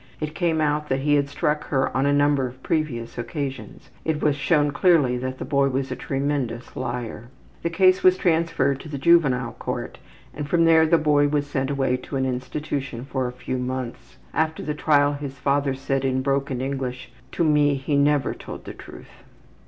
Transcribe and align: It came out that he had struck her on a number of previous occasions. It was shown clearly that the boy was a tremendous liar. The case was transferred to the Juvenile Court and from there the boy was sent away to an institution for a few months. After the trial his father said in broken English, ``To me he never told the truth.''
It 0.19 0.33
came 0.33 0.61
out 0.61 0.89
that 0.89 1.01
he 1.01 1.13
had 1.13 1.29
struck 1.29 1.65
her 1.65 1.95
on 1.95 2.07
a 2.07 2.11
number 2.11 2.47
of 2.47 2.63
previous 2.63 3.19
occasions. 3.19 3.91
It 4.03 4.19
was 4.19 4.35
shown 4.35 4.71
clearly 4.71 5.15
that 5.19 5.37
the 5.37 5.45
boy 5.45 5.69
was 5.69 5.91
a 5.91 5.95
tremendous 5.95 6.75
liar. 6.75 7.27
The 7.61 7.69
case 7.69 8.01
was 8.01 8.17
transferred 8.17 8.79
to 8.79 8.89
the 8.89 8.97
Juvenile 8.97 9.53
Court 9.59 9.99
and 10.33 10.49
from 10.49 10.65
there 10.65 10.87
the 10.87 10.97
boy 10.97 11.27
was 11.27 11.45
sent 11.45 11.69
away 11.69 11.97
to 11.97 12.15
an 12.15 12.25
institution 12.25 13.05
for 13.05 13.27
a 13.27 13.31
few 13.31 13.59
months. 13.59 14.17
After 14.33 14.63
the 14.63 14.73
trial 14.73 15.13
his 15.13 15.37
father 15.37 15.75
said 15.75 16.03
in 16.03 16.23
broken 16.23 16.61
English, 16.61 17.11
``To 17.33 17.45
me 17.45 17.75
he 17.75 17.95
never 17.95 18.33
told 18.33 18.65
the 18.65 18.73
truth.'' 18.73 19.21